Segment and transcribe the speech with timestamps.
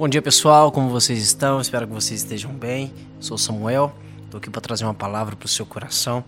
[0.00, 1.60] Bom dia pessoal, como vocês estão?
[1.60, 2.90] Espero que vocês estejam bem.
[3.20, 3.92] Sou Samuel,
[4.24, 6.24] estou aqui para trazer uma palavra para o seu coração.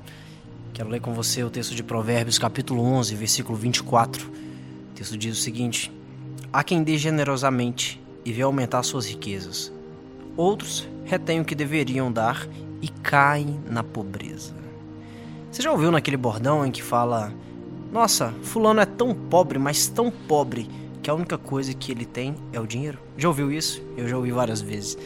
[0.74, 4.28] Quero ler com você o texto de Provérbios, capítulo 11, versículo 24.
[4.28, 5.90] O texto diz o seguinte:
[6.52, 9.72] Há quem dê generosamente e vê aumentar suas riquezas.
[10.36, 12.46] Outros retêm o que deveriam dar
[12.82, 14.54] e caem na pobreza.
[15.50, 17.32] Você já ouviu naquele bordão em que fala:
[17.90, 20.68] Nossa, Fulano é tão pobre, mas tão pobre
[21.02, 22.98] que a única coisa que ele tem é o dinheiro.
[23.18, 23.82] Já ouviu isso?
[23.96, 24.96] Eu já ouvi várias vezes.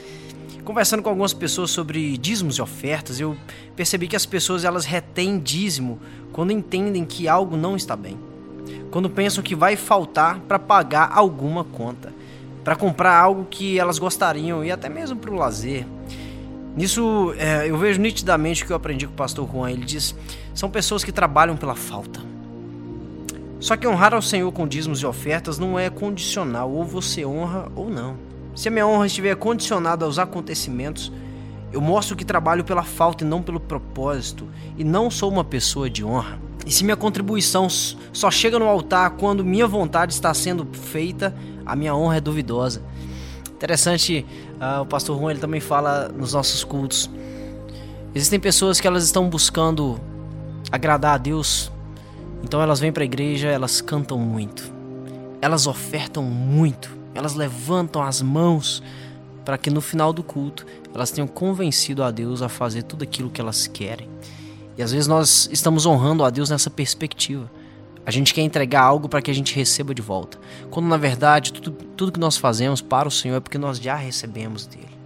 [0.63, 3.37] Conversando com algumas pessoas sobre dízimos e ofertas, eu
[3.75, 5.99] percebi que as pessoas elas retêm dízimo
[6.33, 8.19] quando entendem que algo não está bem.
[8.91, 12.13] Quando pensam que vai faltar para pagar alguma conta,
[12.63, 15.87] para comprar algo que elas gostariam e até mesmo para o lazer.
[16.77, 19.71] Nisso é, eu vejo nitidamente o que eu aprendi com o pastor Juan.
[19.71, 20.15] Ele diz:
[20.53, 22.26] são pessoas que trabalham pela falta
[23.59, 27.71] só que honrar ao Senhor com dízimos e ofertas não é condicional, ou você honra
[27.75, 28.17] ou não.
[28.55, 31.13] Se a minha honra estiver condicionada aos acontecimentos,
[31.73, 34.47] eu mostro que trabalho pela falta e não pelo propósito,
[34.77, 36.39] e não sou uma pessoa de honra.
[36.67, 41.35] E se minha contribuição só chega no altar quando minha vontade está sendo feita,
[41.65, 42.83] a minha honra é duvidosa.
[43.53, 44.27] Interessante,
[44.61, 47.11] uh, o pastor Juan ele também fala nos nossos cultos.
[48.15, 50.01] Existem pessoas que elas estão buscando
[50.71, 51.71] agradar a Deus
[52.43, 54.73] então elas vêm para a igreja, elas cantam muito,
[55.41, 58.83] elas ofertam muito, elas levantam as mãos
[59.45, 63.31] para que no final do culto elas tenham convencido a Deus a fazer tudo aquilo
[63.31, 64.09] que elas querem.
[64.77, 67.51] E às vezes nós estamos honrando a Deus nessa perspectiva.
[68.05, 70.39] A gente quer entregar algo para que a gente receba de volta.
[70.71, 73.97] Quando na verdade tudo, tudo que nós fazemos para o Senhor é porque nós já
[73.97, 74.97] recebemos dele.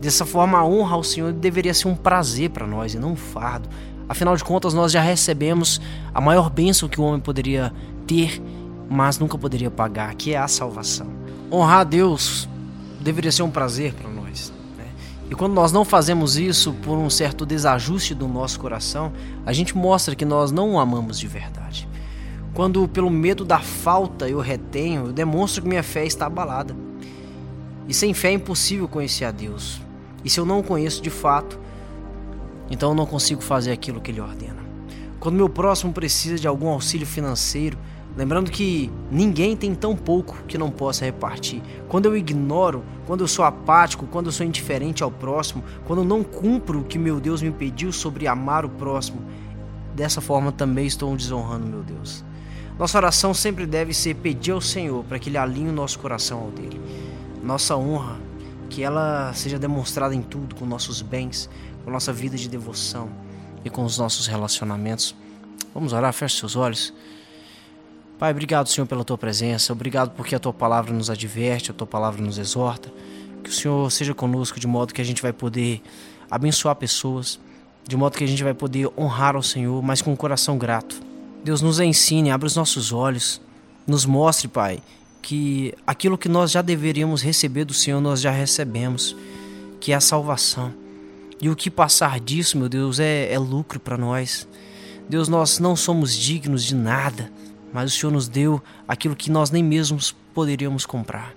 [0.00, 3.16] Dessa forma, a honra ao Senhor deveria ser um prazer para nós e não um
[3.16, 3.68] fardo.
[4.08, 5.80] Afinal de contas, nós já recebemos
[6.14, 7.72] a maior bênção que o homem poderia
[8.06, 8.42] ter,
[8.88, 11.06] mas nunca poderia pagar, que é a salvação.
[11.52, 12.48] Honrar a Deus
[13.00, 14.52] deveria ser um prazer para nós.
[14.76, 14.86] Né?
[15.30, 19.12] E quando nós não fazemos isso por um certo desajuste do nosso coração,
[19.44, 21.86] a gente mostra que nós não o amamos de verdade.
[22.54, 26.74] Quando, pelo medo da falta, eu retenho, eu demonstro que minha fé está abalada.
[27.86, 29.80] E sem fé é impossível conhecer a Deus.
[30.24, 31.58] E se eu não o conheço de fato,
[32.70, 34.68] então eu não consigo fazer aquilo que ele ordena.
[35.20, 37.76] Quando meu próximo precisa de algum auxílio financeiro,
[38.16, 41.60] lembrando que ninguém tem tão pouco que não possa repartir.
[41.88, 46.04] Quando eu ignoro, quando eu sou apático, quando eu sou indiferente ao próximo, quando eu
[46.04, 49.22] não cumpro o que meu Deus me pediu sobre amar o próximo,
[49.94, 52.24] dessa forma também estou desonrando meu Deus.
[52.78, 56.42] Nossa oração sempre deve ser pedir ao Senhor para que Ele alinhe o nosso coração
[56.42, 56.80] ao dele.
[57.42, 58.20] Nossa honra,
[58.70, 61.50] que ela seja demonstrada em tudo, com nossos bens,
[61.88, 63.08] com nossa vida de devoção
[63.64, 65.16] e com os nossos relacionamentos.
[65.72, 66.92] Vamos orar, feche seus olhos.
[68.18, 69.72] Pai, obrigado, Senhor, pela tua presença.
[69.72, 72.92] Obrigado porque a tua palavra nos adverte, a tua palavra nos exorta.
[73.42, 75.80] Que o Senhor seja conosco de modo que a gente vai poder
[76.30, 77.40] abençoar pessoas,
[77.86, 81.00] de modo que a gente vai poder honrar ao Senhor, mas com um coração grato.
[81.42, 83.40] Deus nos ensine, abre os nossos olhos,
[83.86, 84.82] nos mostre, Pai,
[85.22, 89.16] que aquilo que nós já deveríamos receber do Senhor, nós já recebemos,
[89.80, 90.77] que é a salvação.
[91.40, 94.48] E o que passar disso, meu Deus, é, é lucro para nós.
[95.08, 97.30] Deus, nós não somos dignos de nada,
[97.72, 101.34] mas o Senhor nos deu aquilo que nós nem mesmos poderíamos comprar.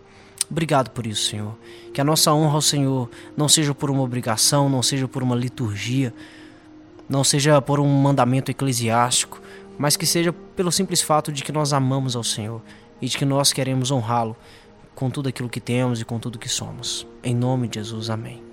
[0.50, 1.56] Obrigado por isso, Senhor.
[1.94, 5.36] Que a nossa honra ao Senhor não seja por uma obrigação, não seja por uma
[5.36, 6.14] liturgia,
[7.08, 9.42] não seja por um mandamento eclesiástico,
[9.78, 12.62] mas que seja pelo simples fato de que nós amamos ao Senhor
[13.02, 14.36] e de que nós queremos honrá-lo
[14.94, 17.08] com tudo aquilo que temos e com tudo que somos.
[17.24, 18.51] Em nome de Jesus, amém.